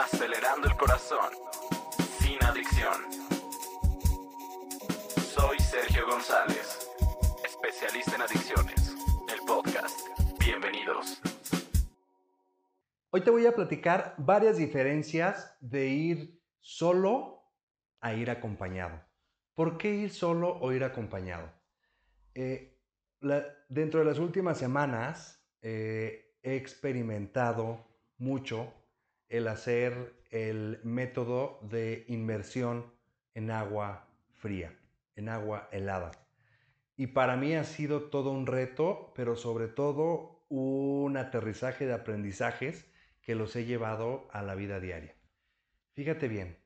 acelerando 0.00 0.66
el 0.66 0.76
corazón, 0.78 1.30
sin 2.18 2.42
adicción. 2.42 2.94
Soy 5.20 5.58
Sergio 5.58 6.06
González, 6.06 6.88
especialista 7.44 8.16
en 8.16 8.22
adicciones, 8.22 8.94
el 9.30 9.40
podcast. 9.46 10.00
Bienvenidos. 10.38 11.20
Hoy 13.10 13.20
te 13.20 13.30
voy 13.30 13.44
a 13.44 13.54
platicar 13.54 14.14
varias 14.16 14.56
diferencias 14.56 15.54
de 15.60 15.88
ir 15.88 16.40
solo 16.60 17.44
a 18.00 18.14
ir 18.14 18.30
acompañado. 18.30 19.02
¿Por 19.54 19.76
qué 19.76 19.92
ir 19.92 20.10
solo 20.10 20.56
o 20.60 20.72
ir 20.72 20.82
acompañado? 20.82 21.52
Eh, 22.34 22.80
dentro 23.68 24.00
de 24.00 24.06
las 24.06 24.18
últimas 24.18 24.56
semanas 24.56 25.46
eh, 25.60 26.38
he 26.42 26.56
experimentado 26.56 27.86
mucho 28.16 28.79
el 29.30 29.48
hacer 29.48 30.12
el 30.30 30.80
método 30.84 31.58
de 31.62 32.04
inmersión 32.08 32.92
en 33.34 33.50
agua 33.50 34.08
fría, 34.34 34.78
en 35.16 35.28
agua 35.28 35.68
helada. 35.72 36.10
Y 36.96 37.08
para 37.08 37.36
mí 37.36 37.54
ha 37.54 37.64
sido 37.64 38.10
todo 38.10 38.30
un 38.30 38.46
reto, 38.46 39.12
pero 39.16 39.36
sobre 39.36 39.68
todo 39.68 40.44
un 40.48 41.16
aterrizaje 41.16 41.86
de 41.86 41.94
aprendizajes 41.94 42.86
que 43.22 43.34
los 43.34 43.56
he 43.56 43.64
llevado 43.64 44.28
a 44.32 44.42
la 44.42 44.54
vida 44.54 44.80
diaria. 44.80 45.14
Fíjate 45.94 46.28
bien, 46.28 46.58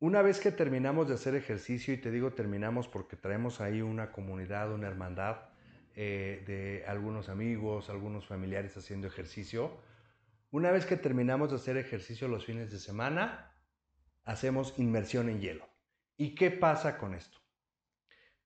una 0.00 0.22
vez 0.22 0.38
que 0.38 0.52
terminamos 0.52 1.08
de 1.08 1.14
hacer 1.14 1.34
ejercicio, 1.34 1.92
y 1.92 1.96
te 1.96 2.10
digo 2.10 2.32
terminamos 2.32 2.86
porque 2.86 3.16
traemos 3.16 3.60
ahí 3.60 3.80
una 3.82 4.12
comunidad, 4.12 4.72
una 4.72 4.86
hermandad 4.86 5.38
eh, 5.96 6.44
de 6.46 6.84
algunos 6.86 7.28
amigos, 7.28 7.90
algunos 7.90 8.26
familiares 8.26 8.76
haciendo 8.76 9.08
ejercicio, 9.08 9.72
una 10.50 10.70
vez 10.70 10.86
que 10.86 10.96
terminamos 10.96 11.50
de 11.50 11.56
hacer 11.56 11.76
ejercicio 11.76 12.28
los 12.28 12.44
fines 12.44 12.70
de 12.70 12.78
semana, 12.78 13.54
hacemos 14.24 14.78
inmersión 14.78 15.28
en 15.28 15.40
hielo. 15.40 15.68
¿Y 16.16 16.34
qué 16.34 16.50
pasa 16.50 16.98
con 16.98 17.14
esto? 17.14 17.38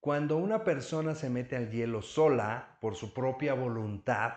Cuando 0.00 0.36
una 0.36 0.64
persona 0.64 1.14
se 1.14 1.30
mete 1.30 1.56
al 1.56 1.70
hielo 1.70 2.02
sola, 2.02 2.78
por 2.80 2.96
su 2.96 3.14
propia 3.14 3.54
voluntad, 3.54 4.34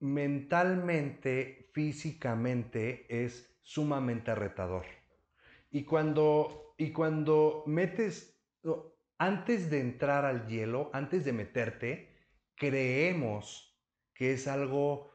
mentalmente, 0.00 1.70
físicamente, 1.72 3.24
es 3.24 3.58
sumamente 3.62 4.34
retador 4.34 4.86
y 5.70 5.84
cuando, 5.84 6.74
y 6.78 6.92
cuando 6.92 7.62
metes, 7.66 8.40
antes 9.18 9.70
de 9.70 9.80
entrar 9.80 10.24
al 10.24 10.46
hielo, 10.46 10.90
antes 10.92 11.24
de 11.24 11.32
meterte, 11.32 12.16
creemos 12.54 13.78
que 14.14 14.32
es 14.32 14.48
algo 14.48 15.10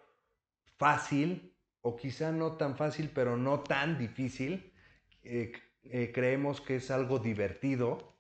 fácil, 0.84 1.56
o 1.82 1.96
quizá 1.96 2.32
no 2.32 2.58
tan 2.62 2.76
fácil, 2.76 3.12
pero 3.14 3.38
no 3.38 3.62
tan 3.62 3.98
difícil. 3.98 4.74
Eh, 5.24 5.52
eh, 5.84 6.12
creemos 6.14 6.62
que 6.62 6.76
es 6.78 6.92
algo 6.92 7.20
divertido. 7.20 8.18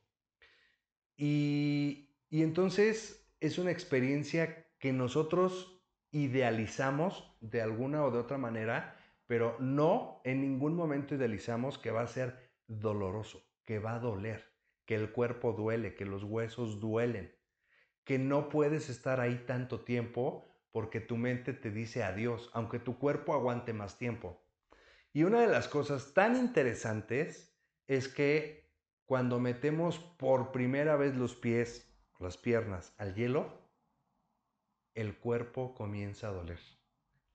Y, 1.17 2.09
y 2.30 2.42
entonces 2.42 3.28
es 3.39 3.58
una 3.58 3.72
experiencia 3.72 4.44
que 4.80 4.92
nosotros 4.94 5.81
idealizamos 6.11 7.38
de 7.42 7.61
alguna 7.61 8.05
o 8.05 8.11
de 8.11 8.20
otra 8.20 8.38
manera 8.38 8.98
pero 9.27 9.58
no 9.59 10.22
en 10.23 10.42
ningún 10.42 10.75
momento 10.75 11.16
idealizamos 11.16 11.77
que 11.77 11.92
va 11.92 12.02
a 12.02 12.08
ser 12.08 12.52
doloroso, 12.67 13.44
que 13.66 13.80
va 13.80 13.95
a 13.95 14.00
doler, 14.00 14.53
que 14.86 14.95
el 14.95 15.11
cuerpo 15.11 15.53
duele, 15.53 15.95
que 15.95 16.05
los 16.05 16.23
huesos 16.23 16.80
duelen, 16.80 17.36
que 18.03 18.20
no 18.20 18.50
puedes 18.50 18.89
estar 18.89 19.20
ahí 19.20 19.44
tanto 19.48 19.81
tiempo 19.81 20.45
porque 20.74 21.00
tu 21.00 21.18
mente 21.18 21.54
te 21.54 21.70
dice 21.70 22.04
adiós, 22.04 22.50
aunque 22.52 22.80
tu 22.80 22.98
cuerpo 22.98 23.34
aguante 23.34 23.74
más 23.74 23.98
tiempo. 24.00 24.44
Y 25.14 25.24
una 25.24 25.40
de 25.40 25.48
las 25.48 25.68
cosas 25.68 26.14
tan 26.16 26.36
interesantes 26.36 27.56
es 27.86 28.08
que 28.08 28.74
cuando 29.06 29.40
metemos 29.40 30.00
por 30.00 30.52
primera 30.52 30.95
vez 30.95 31.16
los 31.16 31.36
pies, 31.36 31.95
las 32.20 32.38
piernas 32.38 32.95
al 32.98 33.14
hielo, 33.14 33.70
el 34.95 35.16
cuerpo 35.20 35.76
comienza 35.76 36.30
a 36.30 36.32
doler. 36.32 36.60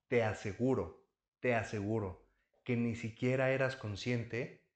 Te 0.09 0.25
aseguro, 0.25 1.07
te 1.39 1.55
aseguro 1.55 2.27
que 2.65 2.77
ni 2.77 2.97
siquiera 2.97 3.53
eras 3.53 3.77
consciente 3.77 4.67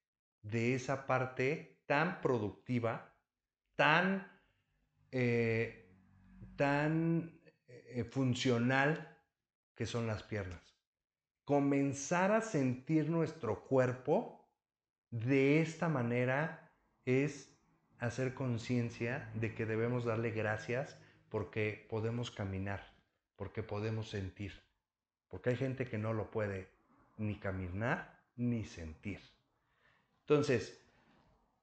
de 0.43 0.77
esa 0.77 1.07
parte 1.07 1.83
tan 1.87 2.21
productiva, 2.21 3.17
tan, 3.75 4.41
eh, 5.11 5.91
tan 6.55 7.42
eh, 7.95 8.05
funcional 8.05 9.17
que 9.75 9.87
son 9.87 10.07
las 10.07 10.23
piernas. 10.23 10.61
Comenzar 11.45 12.33
a 12.33 12.41
sentir 12.41 13.09
nuestro 13.09 13.65
cuerpo 13.65 14.49
de 15.11 15.61
esta 15.61 15.89
manera 15.89 16.71
es 17.05 17.53
hacer 17.99 18.35
conciencia 18.35 19.31
de 19.35 19.55
que 19.55 19.67
debemos 19.67 20.05
darle 20.05 20.31
gracias 20.31 20.97
porque 21.29 21.87
podemos 21.89 22.31
caminar, 22.31 22.95
porque 23.37 23.63
podemos 23.63 24.11
sentir. 24.11 24.61
Porque 25.29 25.51
hay 25.51 25.57
gente 25.57 25.87
que 25.89 25.99
no 25.99 26.13
lo 26.13 26.31
puede 26.31 26.69
ni 27.17 27.39
caminar 27.39 28.21
ni 28.37 28.65
sentir. 28.65 29.21
Entonces, 30.21 30.81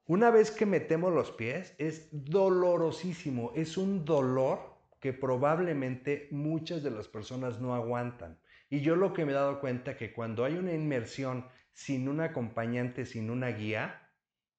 una 0.06 0.30
vez 0.30 0.50
que 0.50 0.66
metemos 0.66 1.12
los 1.12 1.30
pies, 1.30 1.74
es 1.78 2.08
dolorosísimo, 2.10 3.52
es 3.54 3.76
un 3.76 4.04
dolor 4.04 4.79
que 5.00 5.12
probablemente 5.12 6.28
muchas 6.30 6.82
de 6.82 6.90
las 6.90 7.08
personas 7.08 7.60
no 7.60 7.74
aguantan. 7.74 8.38
Y 8.68 8.80
yo 8.82 8.94
lo 8.96 9.12
que 9.12 9.24
me 9.24 9.32
he 9.32 9.34
dado 9.34 9.60
cuenta 9.60 9.96
que 9.96 10.12
cuando 10.12 10.44
hay 10.44 10.54
una 10.54 10.72
inmersión 10.72 11.46
sin 11.72 12.08
un 12.08 12.20
acompañante, 12.20 13.06
sin 13.06 13.30
una 13.30 13.48
guía, 13.48 14.10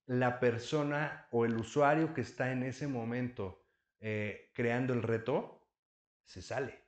la 0.07 0.39
persona 0.39 1.27
o 1.31 1.45
el 1.45 1.55
usuario 1.55 2.13
que 2.13 2.21
está 2.21 2.51
en 2.51 2.63
ese 2.63 2.87
momento 2.87 3.63
eh, 3.99 4.49
creando 4.53 4.93
el 4.93 5.03
reto, 5.03 5.69
se 6.25 6.41
sale. 6.41 6.81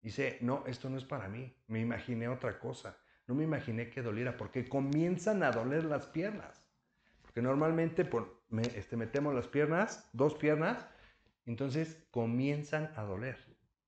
Dice, 0.00 0.38
no, 0.40 0.64
esto 0.66 0.88
no 0.88 0.96
es 0.96 1.04
para 1.04 1.28
mí, 1.28 1.54
me 1.66 1.80
imaginé 1.80 2.28
otra 2.28 2.60
cosa, 2.60 2.96
no 3.26 3.34
me 3.34 3.44
imaginé 3.44 3.90
que 3.90 4.00
doliera, 4.00 4.36
porque 4.36 4.68
comienzan 4.68 5.42
a 5.42 5.50
doler 5.50 5.84
las 5.84 6.06
piernas. 6.06 6.64
Porque 7.22 7.42
normalmente 7.42 8.04
por, 8.04 8.42
este, 8.74 8.96
metemos 8.96 9.34
las 9.34 9.48
piernas, 9.48 10.08
dos 10.12 10.34
piernas, 10.36 10.88
entonces 11.48 12.06
comienzan 12.10 12.92
a 12.94 13.02
doler. 13.02 13.38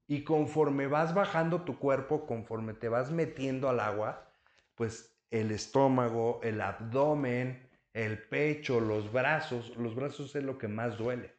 Y 0.06 0.24
conforme 0.24 0.86
vas 0.86 1.14
bajando 1.14 1.62
tu 1.62 1.78
cuerpo, 1.78 2.26
conforme 2.26 2.72
te 2.72 2.88
vas 2.88 3.10
metiendo 3.10 3.68
al 3.68 3.80
agua, 3.80 4.32
pues 4.74 5.14
el 5.30 5.50
estómago, 5.50 6.40
el 6.42 6.60
abdomen, 6.62 7.68
el 7.92 8.18
pecho, 8.18 8.80
los 8.80 9.12
brazos, 9.12 9.76
los 9.76 9.94
brazos 9.94 10.34
es 10.34 10.42
lo 10.42 10.56
que 10.56 10.68
más 10.68 10.96
duele. 10.96 11.34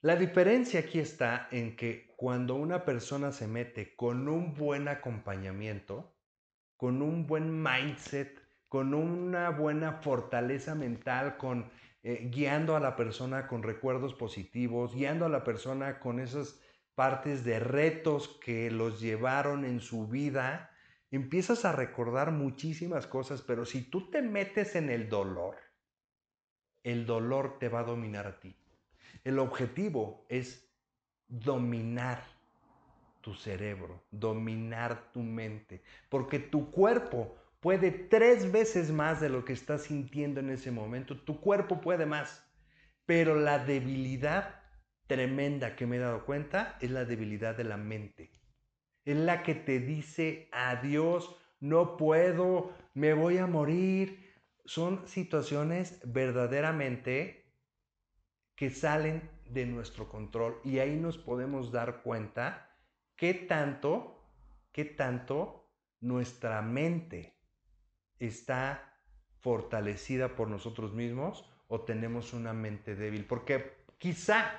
La 0.00 0.16
diferencia 0.16 0.80
aquí 0.80 1.00
está 1.00 1.48
en 1.50 1.76
que 1.76 2.14
cuando 2.16 2.54
una 2.54 2.84
persona 2.84 3.30
se 3.30 3.46
mete 3.46 3.94
con 3.94 4.26
un 4.28 4.54
buen 4.54 4.88
acompañamiento, 4.88 6.16
con 6.76 7.02
un 7.02 7.26
buen 7.26 7.62
mindset, 7.62 8.40
con 8.68 8.94
una 8.94 9.50
buena 9.50 9.92
fortaleza 9.92 10.74
mental, 10.74 11.36
con 11.36 11.70
eh, 12.06 12.28
guiando 12.30 12.76
a 12.76 12.80
la 12.80 12.96
persona 12.96 13.46
con 13.46 13.62
recuerdos 13.62 14.12
positivos, 14.12 14.94
guiando 14.94 15.24
a 15.24 15.30
la 15.30 15.42
persona 15.42 16.00
con 16.00 16.20
esas 16.20 16.60
partes 16.94 17.44
de 17.44 17.58
retos 17.58 18.28
que 18.44 18.70
los 18.70 19.00
llevaron 19.00 19.64
en 19.64 19.80
su 19.80 20.06
vida, 20.06 20.70
empiezas 21.10 21.64
a 21.64 21.72
recordar 21.72 22.30
muchísimas 22.30 23.06
cosas, 23.06 23.40
pero 23.40 23.64
si 23.64 23.82
tú 23.82 24.10
te 24.10 24.20
metes 24.20 24.76
en 24.76 24.90
el 24.90 25.08
dolor, 25.08 25.56
el 26.82 27.06
dolor 27.06 27.58
te 27.58 27.70
va 27.70 27.80
a 27.80 27.84
dominar 27.84 28.26
a 28.26 28.38
ti. 28.38 28.54
El 29.24 29.38
objetivo 29.38 30.26
es 30.28 30.70
dominar 31.26 32.22
tu 33.22 33.32
cerebro, 33.32 34.04
dominar 34.10 35.10
tu 35.10 35.22
mente, 35.22 35.82
porque 36.10 36.38
tu 36.38 36.70
cuerpo 36.70 37.34
puede 37.64 37.92
tres 37.92 38.52
veces 38.52 38.92
más 38.92 39.22
de 39.22 39.30
lo 39.30 39.46
que 39.46 39.54
estás 39.54 39.84
sintiendo 39.84 40.38
en 40.40 40.50
ese 40.50 40.70
momento, 40.70 41.16
tu 41.16 41.40
cuerpo 41.40 41.80
puede 41.80 42.04
más, 42.04 42.46
pero 43.06 43.36
la 43.36 43.58
debilidad 43.58 44.60
tremenda 45.06 45.74
que 45.74 45.86
me 45.86 45.96
he 45.96 45.98
dado 45.98 46.26
cuenta 46.26 46.76
es 46.82 46.90
la 46.90 47.06
debilidad 47.06 47.56
de 47.56 47.64
la 47.64 47.78
mente. 47.78 48.32
Es 49.06 49.16
la 49.16 49.42
que 49.42 49.54
te 49.54 49.80
dice 49.80 50.50
adiós, 50.52 51.34
no 51.58 51.96
puedo, 51.96 52.74
me 52.92 53.14
voy 53.14 53.38
a 53.38 53.46
morir. 53.46 54.30
Son 54.66 55.08
situaciones 55.08 56.02
verdaderamente 56.04 57.50
que 58.56 58.68
salen 58.68 59.30
de 59.48 59.64
nuestro 59.64 60.10
control 60.10 60.60
y 60.64 60.80
ahí 60.80 60.96
nos 60.96 61.16
podemos 61.16 61.72
dar 61.72 62.02
cuenta 62.02 62.76
qué 63.16 63.32
tanto, 63.32 64.22
qué 64.70 64.84
tanto 64.84 65.70
nuestra 66.00 66.60
mente 66.60 67.33
está 68.18 68.94
fortalecida 69.40 70.36
por 70.36 70.48
nosotros 70.48 70.94
mismos 70.94 71.50
o 71.68 71.82
tenemos 71.82 72.32
una 72.32 72.52
mente 72.52 72.94
débil. 72.94 73.26
Porque 73.26 73.84
quizá 73.98 74.50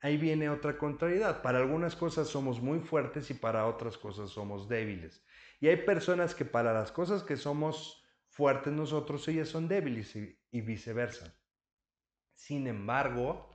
ahí 0.00 0.16
viene 0.16 0.48
otra 0.48 0.78
contrariedad. 0.78 1.42
Para 1.42 1.58
algunas 1.58 1.96
cosas 1.96 2.28
somos 2.28 2.60
muy 2.60 2.80
fuertes 2.80 3.30
y 3.30 3.34
para 3.34 3.66
otras 3.66 3.98
cosas 3.98 4.30
somos 4.30 4.68
débiles. 4.68 5.24
Y 5.60 5.68
hay 5.68 5.76
personas 5.76 6.34
que 6.34 6.44
para 6.44 6.72
las 6.72 6.92
cosas 6.92 7.22
que 7.22 7.36
somos 7.36 8.04
fuertes 8.28 8.72
nosotros, 8.72 9.26
ellas 9.28 9.48
son 9.48 9.68
débiles 9.68 10.14
y, 10.14 10.38
y 10.50 10.60
viceversa. 10.60 11.34
Sin 12.34 12.66
embargo, 12.66 13.48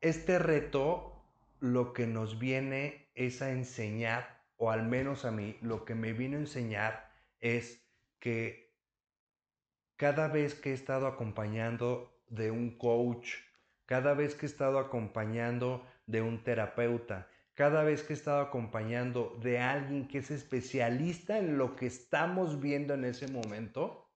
este 0.00 0.38
reto 0.38 1.18
lo 1.60 1.92
que 1.92 2.06
nos 2.06 2.38
viene 2.38 3.10
es 3.14 3.42
a 3.42 3.50
enseñar, 3.50 4.44
o 4.56 4.70
al 4.70 4.84
menos 4.84 5.24
a 5.24 5.30
mí, 5.30 5.56
lo 5.62 5.84
que 5.84 5.94
me 5.94 6.12
vino 6.12 6.36
a 6.36 6.40
enseñar 6.40 7.10
es 7.40 7.87
que 8.18 8.74
cada 9.96 10.28
vez 10.28 10.54
que 10.54 10.70
he 10.70 10.74
estado 10.74 11.06
acompañando 11.06 12.22
de 12.28 12.50
un 12.50 12.76
coach, 12.78 13.34
cada 13.86 14.14
vez 14.14 14.34
que 14.34 14.46
he 14.46 14.48
estado 14.48 14.78
acompañando 14.78 15.86
de 16.06 16.22
un 16.22 16.42
terapeuta, 16.44 17.28
cada 17.54 17.82
vez 17.82 18.04
que 18.04 18.12
he 18.12 18.16
estado 18.16 18.40
acompañando 18.40 19.36
de 19.42 19.58
alguien 19.58 20.06
que 20.06 20.18
es 20.18 20.30
especialista 20.30 21.38
en 21.38 21.58
lo 21.58 21.74
que 21.74 21.86
estamos 21.86 22.60
viendo 22.60 22.94
en 22.94 23.04
ese 23.04 23.26
momento, 23.26 24.08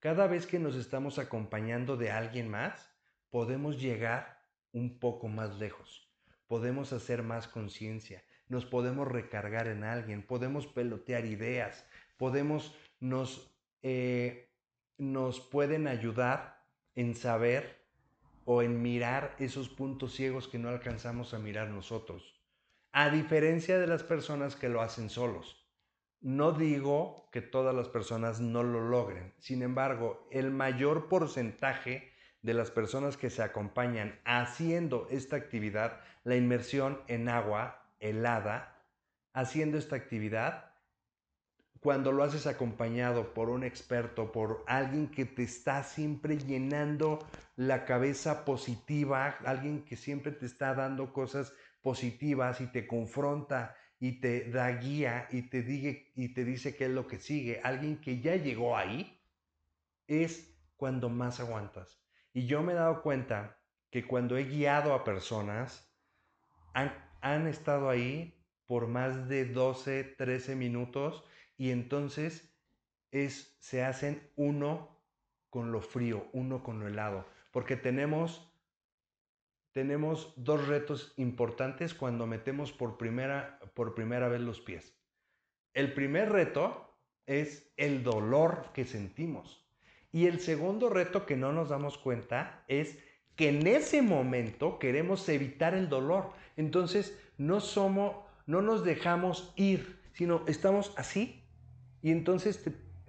cada 0.00 0.26
vez 0.26 0.46
que 0.46 0.58
nos 0.58 0.74
estamos 0.74 1.18
acompañando 1.18 1.96
de 1.96 2.10
alguien 2.10 2.48
más, 2.48 2.92
podemos 3.30 3.80
llegar 3.80 4.42
un 4.72 4.98
poco 4.98 5.28
más 5.28 5.56
lejos, 5.58 6.12
podemos 6.46 6.92
hacer 6.92 7.22
más 7.22 7.48
conciencia, 7.48 8.22
nos 8.48 8.66
podemos 8.66 9.08
recargar 9.08 9.68
en 9.68 9.84
alguien, 9.84 10.26
podemos 10.26 10.66
pelotear 10.66 11.24
ideas, 11.24 11.86
podemos, 12.16 12.76
nos, 13.04 13.54
eh, 13.82 14.50
nos 14.96 15.40
pueden 15.40 15.86
ayudar 15.86 16.64
en 16.94 17.14
saber 17.14 17.84
o 18.46 18.62
en 18.62 18.80
mirar 18.80 19.36
esos 19.38 19.68
puntos 19.68 20.14
ciegos 20.14 20.48
que 20.48 20.58
no 20.58 20.70
alcanzamos 20.70 21.34
a 21.34 21.38
mirar 21.38 21.68
nosotros. 21.68 22.40
A 22.92 23.10
diferencia 23.10 23.78
de 23.78 23.86
las 23.86 24.02
personas 24.02 24.56
que 24.56 24.70
lo 24.70 24.80
hacen 24.80 25.10
solos. 25.10 25.68
No 26.20 26.52
digo 26.52 27.28
que 27.30 27.42
todas 27.42 27.74
las 27.74 27.88
personas 27.88 28.40
no 28.40 28.62
lo 28.62 28.88
logren. 28.88 29.34
Sin 29.38 29.62
embargo, 29.62 30.26
el 30.30 30.50
mayor 30.50 31.08
porcentaje 31.08 32.10
de 32.40 32.54
las 32.54 32.70
personas 32.70 33.18
que 33.18 33.28
se 33.28 33.42
acompañan 33.42 34.18
haciendo 34.24 35.08
esta 35.10 35.36
actividad, 35.36 36.00
la 36.22 36.36
inmersión 36.36 37.02
en 37.08 37.28
agua 37.28 37.86
helada, 38.00 38.82
haciendo 39.34 39.76
esta 39.76 39.96
actividad, 39.96 40.73
cuando 41.84 42.12
lo 42.12 42.24
haces 42.24 42.46
acompañado 42.46 43.34
por 43.34 43.50
un 43.50 43.62
experto, 43.62 44.32
por 44.32 44.64
alguien 44.66 45.10
que 45.10 45.26
te 45.26 45.42
está 45.42 45.82
siempre 45.82 46.38
llenando 46.38 47.18
la 47.56 47.84
cabeza 47.84 48.46
positiva, 48.46 49.36
alguien 49.44 49.84
que 49.84 49.94
siempre 49.94 50.32
te 50.32 50.46
está 50.46 50.72
dando 50.72 51.12
cosas 51.12 51.52
positivas 51.82 52.62
y 52.62 52.68
te 52.68 52.86
confronta 52.86 53.76
y 54.00 54.18
te 54.18 54.50
da 54.50 54.70
guía 54.70 55.28
y 55.30 55.42
te, 55.42 56.10
y 56.14 56.32
te 56.32 56.44
dice 56.46 56.74
qué 56.74 56.86
es 56.86 56.90
lo 56.90 57.06
que 57.06 57.18
sigue, 57.18 57.60
alguien 57.62 58.00
que 58.00 58.18
ya 58.22 58.36
llegó 58.36 58.78
ahí, 58.78 59.20
es 60.06 60.56
cuando 60.78 61.10
más 61.10 61.38
aguantas. 61.38 62.02
Y 62.32 62.46
yo 62.46 62.62
me 62.62 62.72
he 62.72 62.76
dado 62.76 63.02
cuenta 63.02 63.58
que 63.90 64.06
cuando 64.06 64.38
he 64.38 64.44
guiado 64.44 64.94
a 64.94 65.04
personas, 65.04 65.94
han, 66.72 66.94
han 67.20 67.46
estado 67.46 67.90
ahí 67.90 68.42
por 68.64 68.86
más 68.86 69.28
de 69.28 69.44
12, 69.44 70.02
13 70.16 70.56
minutos 70.56 71.24
y 71.56 71.70
entonces 71.70 72.54
es, 73.10 73.56
se 73.58 73.84
hacen 73.84 74.28
uno 74.36 75.00
con 75.50 75.70
lo 75.70 75.80
frío, 75.80 76.26
uno 76.32 76.62
con 76.62 76.80
lo 76.80 76.88
helado, 76.88 77.26
porque 77.52 77.76
tenemos, 77.76 78.52
tenemos 79.72 80.34
dos 80.36 80.66
retos 80.66 81.14
importantes 81.16 81.94
cuando 81.94 82.26
metemos 82.26 82.72
por 82.72 82.98
primera, 82.98 83.60
por 83.74 83.94
primera 83.94 84.28
vez 84.28 84.40
los 84.40 84.60
pies. 84.60 84.98
El 85.72 85.92
primer 85.92 86.32
reto 86.32 86.98
es 87.26 87.72
el 87.76 88.02
dolor 88.02 88.70
que 88.72 88.84
sentimos. 88.84 89.64
Y 90.12 90.26
el 90.26 90.40
segundo 90.40 90.88
reto 90.90 91.26
que 91.26 91.36
no 91.36 91.52
nos 91.52 91.68
damos 91.68 91.98
cuenta 91.98 92.64
es 92.68 92.98
que 93.36 93.48
en 93.48 93.66
ese 93.66 94.02
momento 94.02 94.78
queremos 94.78 95.28
evitar 95.28 95.74
el 95.74 95.88
dolor. 95.88 96.32
Entonces 96.56 97.18
no 97.36 97.60
somos, 97.60 98.24
no 98.46 98.62
nos 98.62 98.84
dejamos 98.84 99.52
ir, 99.56 100.00
sino 100.12 100.44
estamos 100.46 100.92
así 100.96 101.43
y 102.04 102.10
entonces 102.10 102.62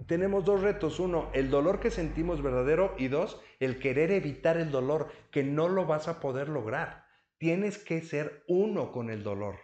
tenemos 0.06 0.46
dos 0.46 0.62
retos. 0.62 1.00
Uno, 1.00 1.28
el 1.34 1.50
dolor 1.50 1.80
que 1.80 1.90
sentimos 1.90 2.42
verdadero 2.42 2.94
y 2.96 3.08
dos, 3.08 3.38
el 3.60 3.78
querer 3.78 4.10
evitar 4.10 4.56
el 4.56 4.70
dolor, 4.70 5.12
que 5.30 5.44
no 5.44 5.68
lo 5.68 5.84
vas 5.84 6.08
a 6.08 6.18
poder 6.18 6.48
lograr. 6.48 7.04
Tienes 7.36 7.76
que 7.76 8.00
ser 8.00 8.42
uno 8.48 8.92
con 8.92 9.10
el 9.10 9.22
dolor. 9.22 9.56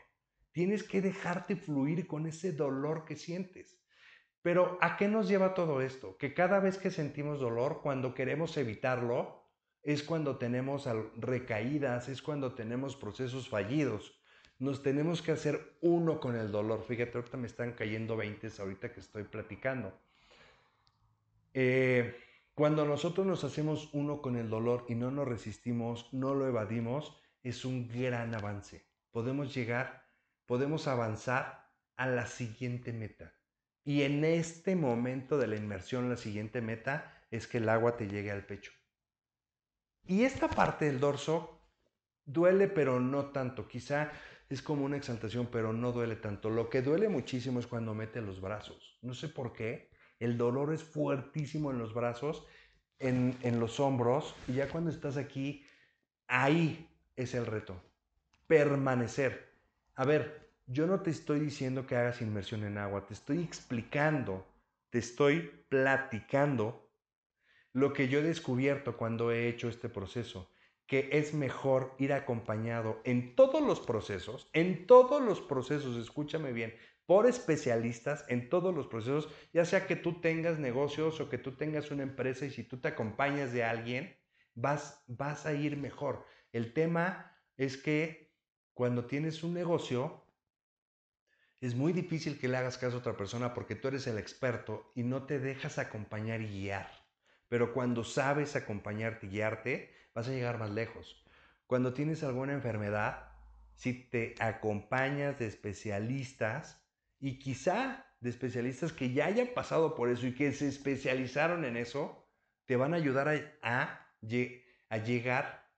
Tienes 0.52 0.82
que 0.82 1.00
dejarte 1.00 1.56
fluir 1.56 2.06
con 2.06 2.26
ese 2.26 2.52
dolor 2.52 3.06
que 3.06 3.16
sientes. 3.16 3.82
Pero 4.42 4.76
¿a 4.82 4.98
qué 4.98 5.08
nos 5.08 5.30
lleva 5.30 5.54
todo 5.54 5.80
esto? 5.80 6.18
Que 6.18 6.34
cada 6.34 6.60
vez 6.60 6.76
que 6.76 6.90
sentimos 6.90 7.40
dolor, 7.40 7.80
cuando 7.82 8.12
queremos 8.12 8.54
evitarlo, 8.58 9.48
es 9.82 10.02
cuando 10.02 10.36
tenemos 10.36 10.86
recaídas, 11.16 12.10
es 12.10 12.20
cuando 12.20 12.54
tenemos 12.54 12.96
procesos 12.96 13.48
fallidos 13.48 14.21
nos 14.62 14.80
tenemos 14.80 15.22
que 15.22 15.32
hacer 15.32 15.76
uno 15.80 16.20
con 16.20 16.36
el 16.36 16.52
dolor. 16.52 16.84
Fíjate, 16.84 17.18
ahorita 17.18 17.36
me 17.36 17.48
están 17.48 17.72
cayendo 17.72 18.16
20 18.16 18.48
ahorita 18.60 18.92
que 18.92 19.00
estoy 19.00 19.24
platicando. 19.24 19.92
Eh, 21.52 22.16
cuando 22.54 22.86
nosotros 22.86 23.26
nos 23.26 23.42
hacemos 23.42 23.90
uno 23.92 24.22
con 24.22 24.36
el 24.36 24.48
dolor 24.48 24.86
y 24.88 24.94
no 24.94 25.10
nos 25.10 25.26
resistimos, 25.26 26.08
no 26.12 26.34
lo 26.34 26.46
evadimos, 26.46 27.20
es 27.42 27.64
un 27.64 27.88
gran 27.88 28.36
avance. 28.36 28.86
Podemos 29.10 29.52
llegar, 29.52 30.04
podemos 30.46 30.86
avanzar 30.86 31.68
a 31.96 32.06
la 32.06 32.26
siguiente 32.26 32.92
meta. 32.92 33.34
Y 33.84 34.02
en 34.02 34.24
este 34.24 34.76
momento 34.76 35.38
de 35.38 35.48
la 35.48 35.56
inmersión, 35.56 36.08
la 36.08 36.16
siguiente 36.16 36.60
meta 36.60 37.20
es 37.32 37.48
que 37.48 37.58
el 37.58 37.68
agua 37.68 37.96
te 37.96 38.06
llegue 38.06 38.30
al 38.30 38.46
pecho. 38.46 38.70
Y 40.04 40.22
esta 40.22 40.48
parte 40.48 40.84
del 40.84 41.00
dorso 41.00 41.62
duele, 42.24 42.68
pero 42.68 43.00
no 43.00 43.26
tanto. 43.26 43.66
Quizá 43.66 44.12
es 44.52 44.62
como 44.62 44.84
una 44.84 44.96
exaltación, 44.96 45.48
pero 45.50 45.72
no 45.72 45.92
duele 45.92 46.16
tanto. 46.16 46.50
Lo 46.50 46.68
que 46.68 46.82
duele 46.82 47.08
muchísimo 47.08 47.58
es 47.60 47.66
cuando 47.66 47.94
mete 47.94 48.20
los 48.20 48.40
brazos. 48.40 48.98
No 49.02 49.14
sé 49.14 49.28
por 49.28 49.52
qué. 49.52 49.90
El 50.18 50.36
dolor 50.36 50.72
es 50.72 50.82
fuertísimo 50.82 51.70
en 51.70 51.78
los 51.78 51.94
brazos, 51.94 52.46
en, 52.98 53.36
en 53.42 53.58
los 53.58 53.80
hombros, 53.80 54.34
y 54.46 54.52
ya 54.54 54.68
cuando 54.68 54.90
estás 54.90 55.16
aquí, 55.16 55.64
ahí 56.28 56.88
es 57.16 57.34
el 57.34 57.46
reto. 57.46 57.82
Permanecer. 58.46 59.52
A 59.94 60.04
ver, 60.04 60.50
yo 60.66 60.86
no 60.86 61.00
te 61.00 61.10
estoy 61.10 61.40
diciendo 61.40 61.86
que 61.86 61.96
hagas 61.96 62.20
inmersión 62.20 62.64
en 62.64 62.78
agua, 62.78 63.06
te 63.06 63.14
estoy 63.14 63.42
explicando, 63.42 64.46
te 64.90 64.98
estoy 64.98 65.50
platicando 65.68 66.88
lo 67.72 67.92
que 67.92 68.08
yo 68.08 68.18
he 68.18 68.22
descubierto 68.22 68.96
cuando 68.96 69.32
he 69.32 69.48
hecho 69.48 69.68
este 69.68 69.88
proceso 69.88 70.51
que 70.92 71.08
es 71.10 71.32
mejor 71.32 71.94
ir 71.96 72.12
acompañado 72.12 73.00
en 73.04 73.34
todos 73.34 73.62
los 73.62 73.80
procesos, 73.80 74.50
en 74.52 74.86
todos 74.86 75.22
los 75.22 75.40
procesos, 75.40 75.96
escúchame 75.96 76.52
bien, 76.52 76.74
por 77.06 77.26
especialistas 77.26 78.26
en 78.28 78.50
todos 78.50 78.74
los 78.74 78.88
procesos, 78.88 79.30
ya 79.54 79.64
sea 79.64 79.86
que 79.86 79.96
tú 79.96 80.20
tengas 80.20 80.58
negocios 80.58 81.18
o 81.18 81.30
que 81.30 81.38
tú 81.38 81.52
tengas 81.52 81.90
una 81.90 82.02
empresa 82.02 82.44
y 82.44 82.50
si 82.50 82.62
tú 82.62 82.78
te 82.78 82.88
acompañas 82.88 83.54
de 83.54 83.64
alguien, 83.64 84.14
vas, 84.54 85.02
vas 85.06 85.46
a 85.46 85.54
ir 85.54 85.78
mejor. 85.78 86.26
El 86.52 86.74
tema 86.74 87.40
es 87.56 87.78
que 87.78 88.36
cuando 88.74 89.06
tienes 89.06 89.42
un 89.42 89.54
negocio, 89.54 90.26
es 91.62 91.74
muy 91.74 91.94
difícil 91.94 92.38
que 92.38 92.48
le 92.48 92.58
hagas 92.58 92.76
caso 92.76 92.96
a 92.96 92.98
otra 92.98 93.16
persona 93.16 93.54
porque 93.54 93.76
tú 93.76 93.88
eres 93.88 94.06
el 94.08 94.18
experto 94.18 94.92
y 94.94 95.04
no 95.04 95.24
te 95.24 95.38
dejas 95.38 95.78
acompañar 95.78 96.42
y 96.42 96.48
guiar. 96.48 97.01
Pero 97.52 97.74
cuando 97.74 98.02
sabes 98.02 98.56
acompañarte 98.56 99.26
y 99.26 99.28
guiarte, 99.28 99.94
vas 100.14 100.26
a 100.26 100.30
llegar 100.30 100.58
más 100.58 100.70
lejos. 100.70 101.22
Cuando 101.66 101.92
tienes 101.92 102.22
alguna 102.22 102.54
enfermedad, 102.54 103.28
si 103.74 103.92
te 103.92 104.34
acompañas 104.38 105.38
de 105.38 105.48
especialistas 105.48 106.82
y 107.20 107.38
quizá 107.38 108.06
de 108.20 108.30
especialistas 108.30 108.94
que 108.94 109.12
ya 109.12 109.26
hayan 109.26 109.48
pasado 109.48 109.94
por 109.94 110.08
eso 110.08 110.26
y 110.26 110.34
que 110.34 110.50
se 110.52 110.66
especializaron 110.66 111.66
en 111.66 111.76
eso, 111.76 112.26
te 112.64 112.76
van 112.76 112.94
a 112.94 112.96
ayudar 112.96 113.28
a, 113.28 114.08
a, 114.88 114.96
llegar 114.96 115.68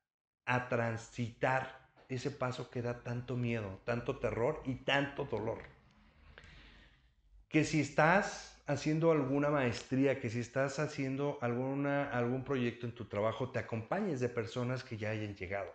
a 0.45 0.69
transitar 0.69 1.91
ese 2.09 2.31
paso 2.31 2.71
que 2.71 2.83
da 2.83 3.03
tanto 3.03 3.35
miedo, 3.35 3.81
tanto 3.85 4.21
terror 4.21 4.63
y 4.65 4.77
tanto 4.77 5.25
dolor. 5.25 5.59
Que 7.49 7.65
si 7.65 7.81
estás 7.81 8.54
haciendo 8.67 9.13
alguna 9.13 9.51
maestría, 9.51 10.21
que 10.21 10.31
si 10.31 10.41
estás 10.41 10.79
haciendo 10.79 11.39
alguna, 11.41 12.11
algún 12.11 12.45
proyecto 12.45 12.87
en 12.87 12.95
tu 12.95 13.07
trabajo, 13.07 13.51
te 13.51 13.59
acompañes 13.59 14.21
de 14.21 14.29
personas 14.29 14.85
que 14.85 14.97
ya 14.97 15.11
hayan 15.11 15.35
llegado. 15.35 15.73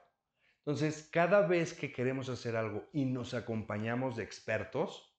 Entonces, 0.60 1.08
cada 1.12 1.48
vez 1.48 1.74
que 1.74 1.92
queremos 1.92 2.30
hacer 2.30 2.56
algo 2.56 2.88
y 2.94 3.06
nos 3.06 3.34
acompañamos 3.34 4.16
de 4.18 4.24
expertos, 4.24 5.16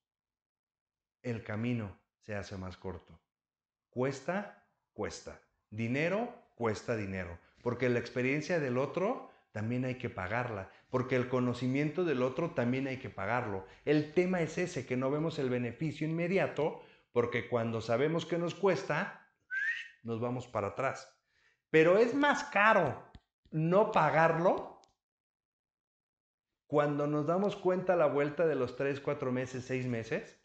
el 1.23 1.43
camino 1.43 1.99
se 2.21 2.35
hace 2.35 2.57
más 2.57 2.77
corto. 2.77 3.21
Cuesta, 3.89 4.67
cuesta. 4.93 5.41
Dinero, 5.71 6.35
cuesta 6.55 6.97
dinero. 6.97 7.39
Porque 7.63 7.89
la 7.89 7.99
experiencia 7.99 8.61
del 8.61 8.79
otro 8.79 9.31
también 9.53 9.85
hay 9.85 9.97
que 9.97 10.11
pagarla, 10.11 10.71
porque 10.91 11.17
el 11.17 11.29
conocimiento 11.29 12.05
del 12.05 12.23
otro 12.23 12.53
también 12.53 12.87
hay 12.87 12.99
que 12.99 13.11
pagarlo. 13.11 13.67
El 13.85 14.13
tema 14.15 14.41
es 14.41 14.59
ese, 14.59 14.87
que 14.87 14.97
no 14.97 15.11
vemos 15.11 15.39
el 15.39 15.51
beneficio 15.51 16.07
inmediato, 16.07 16.83
porque 17.13 17.49
cuando 17.49 17.81
sabemos 17.81 18.27
que 18.27 18.39
nos 18.39 18.55
cuesta, 18.55 19.29
nos 20.03 20.21
vamos 20.21 20.47
para 20.47 20.69
atrás. 20.69 21.17
Pero 21.71 21.99
es 21.99 22.15
más 22.15 22.45
caro 22.45 23.03
no 23.51 23.93
pagarlo 23.93 24.81
cuando 26.67 27.07
nos 27.07 27.27
damos 27.27 27.57
cuenta 27.57 27.95
a 27.95 27.97
la 27.97 28.07
vuelta 28.07 28.47
de 28.47 28.55
los 28.55 28.77
3, 28.77 29.01
4 29.01 29.33
meses, 29.33 29.65
6 29.65 29.87
meses. 29.87 30.41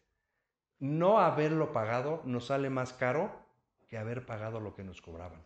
No 0.78 1.18
haberlo 1.18 1.72
pagado 1.72 2.22
nos 2.24 2.46
sale 2.46 2.68
más 2.68 2.92
caro 2.92 3.46
que 3.88 3.96
haber 3.96 4.26
pagado 4.26 4.60
lo 4.60 4.74
que 4.74 4.84
nos 4.84 5.00
cobraban. 5.00 5.40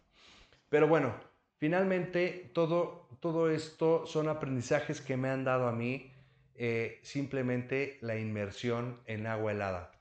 Pero 0.69 0.89
bueno, 0.89 1.15
finalmente 1.59 2.51
todo, 2.55 3.09
todo 3.21 3.51
esto 3.51 4.07
son 4.07 4.29
aprendizajes 4.29 5.01
que 5.01 5.17
me 5.17 5.29
han 5.29 5.45
dado 5.45 5.69
a 5.69 5.73
mí 5.73 6.13
eh, 6.55 7.01
simplemente 7.03 7.99
la 8.01 8.17
inmersión 8.17 9.01
en 9.07 9.27
agua 9.27 9.53
helada. 9.53 10.00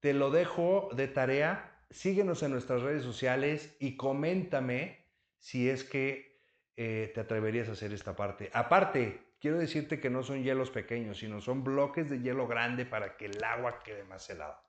Te 0.00 0.12
lo 0.12 0.30
dejo 0.30 0.88
de 0.94 1.08
tarea. 1.08 1.84
Síguenos 1.90 2.42
en 2.42 2.52
nuestras 2.52 2.82
redes 2.82 3.02
sociales 3.02 3.76
y 3.80 3.96
coméntame 3.96 5.06
si 5.38 5.68
es 5.68 5.84
que 5.84 6.40
eh, 6.76 7.10
te 7.14 7.20
atreverías 7.20 7.68
a 7.68 7.72
hacer 7.72 7.92
esta 7.92 8.14
parte. 8.14 8.50
Aparte, 8.52 9.34
quiero 9.40 9.58
decirte 9.58 10.00
que 10.00 10.10
no 10.10 10.22
son 10.22 10.42
hielos 10.42 10.70
pequeños, 10.70 11.18
sino 11.18 11.40
son 11.40 11.64
bloques 11.64 12.10
de 12.10 12.20
hielo 12.20 12.46
grande 12.46 12.84
para 12.84 13.16
que 13.16 13.26
el 13.26 13.42
agua 13.42 13.80
quede 13.82 14.04
más 14.04 14.28
helada. 14.28 14.62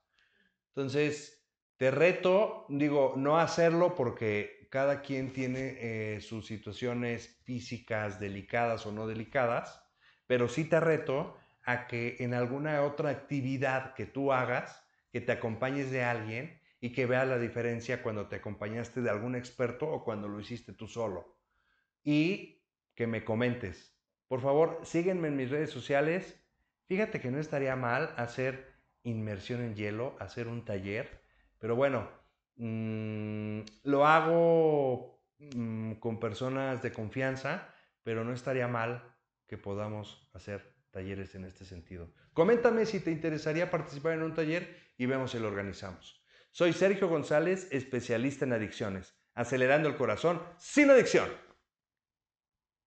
Entonces, 0.69 1.37
te 1.77 1.91
reto, 1.91 2.65
digo, 2.69 3.13
no 3.17 3.39
hacerlo 3.39 3.95
porque 3.95 4.67
cada 4.71 5.01
quien 5.01 5.33
tiene 5.33 5.77
eh, 5.79 6.21
sus 6.21 6.47
situaciones 6.47 7.39
físicas 7.43 8.19
delicadas 8.19 8.85
o 8.85 8.91
no 8.91 9.07
delicadas, 9.07 9.83
pero 10.27 10.47
sí 10.47 10.65
te 10.65 10.79
reto 10.79 11.37
a 11.63 11.87
que 11.87 12.17
en 12.19 12.33
alguna 12.33 12.83
otra 12.83 13.09
actividad 13.09 13.93
que 13.93 14.05
tú 14.05 14.31
hagas, 14.31 14.86
que 15.17 15.25
te 15.25 15.31
acompañes 15.31 15.89
de 15.89 16.03
alguien 16.03 16.61
y 16.79 16.91
que 16.91 17.05
veas 17.05 17.27
la 17.27 17.39
diferencia 17.39 18.03
cuando 18.03 18.27
te 18.27 18.35
acompañaste 18.35 19.01
de 19.01 19.09
algún 19.09 19.35
experto 19.35 19.87
o 19.89 20.03
cuando 20.03 20.27
lo 20.27 20.39
hiciste 20.39 20.73
tú 20.73 20.87
solo. 20.87 21.39
Y 22.03 22.63
que 22.93 23.07
me 23.07 23.23
comentes. 23.23 23.97
Por 24.27 24.41
favor, 24.41 24.79
sígueme 24.83 25.29
en 25.29 25.37
mis 25.37 25.49
redes 25.49 25.71
sociales. 25.71 26.39
Fíjate 26.85 27.19
que 27.19 27.31
no 27.31 27.39
estaría 27.39 27.75
mal 27.75 28.13
hacer 28.17 28.75
inmersión 29.03 29.61
en 29.61 29.75
hielo, 29.75 30.15
hacer 30.19 30.47
un 30.47 30.65
taller 30.65 31.25
pero 31.59 31.75
bueno, 31.75 32.07
mm, 32.57 33.61
lo 33.83 34.05
hago 34.05 35.23
mm, 35.39 35.93
con 35.93 36.19
personas 36.19 36.81
de 36.81 36.91
confianza, 36.91 37.73
pero 38.03 38.23
no 38.23 38.33
estaría 38.33 38.67
mal 38.67 39.15
que 39.47 39.57
podamos 39.57 40.29
hacer 40.33 40.76
talleres 40.97 41.35
en 41.35 41.45
este 41.45 41.63
sentido. 41.63 42.11
Coméntame 42.33 42.87
si 42.87 42.99
te 42.99 43.11
interesaría 43.11 43.69
participar 43.69 44.13
en 44.13 44.23
un 44.23 44.33
taller 44.33 44.75
y 44.97 45.05
vemos 45.05 45.29
si 45.29 45.37
lo 45.37 45.47
organizamos. 45.47 46.23
Soy 46.51 46.73
Sergio 46.73 47.07
González, 47.07 47.67
especialista 47.69 48.45
en 48.45 48.53
adicciones, 48.53 49.13
acelerando 49.35 49.87
el 49.89 49.95
corazón 49.95 50.41
sin 50.57 50.89
adicción. 50.89 51.29